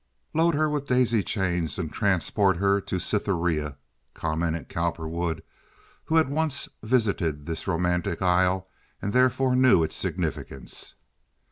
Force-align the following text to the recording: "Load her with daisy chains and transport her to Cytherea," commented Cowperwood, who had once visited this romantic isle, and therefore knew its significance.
"Load 0.33 0.55
her 0.55 0.67
with 0.67 0.87
daisy 0.87 1.21
chains 1.21 1.77
and 1.77 1.93
transport 1.93 2.57
her 2.57 2.81
to 2.81 2.97
Cytherea," 2.99 3.77
commented 4.15 4.67
Cowperwood, 4.67 5.43
who 6.05 6.15
had 6.15 6.27
once 6.27 6.67
visited 6.81 7.45
this 7.45 7.67
romantic 7.67 8.19
isle, 8.19 8.67
and 8.99 9.13
therefore 9.13 9.55
knew 9.55 9.83
its 9.83 9.95
significance. 9.95 10.95